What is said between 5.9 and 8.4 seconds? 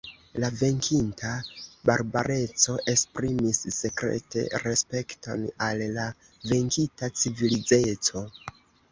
la venkita civilizeco.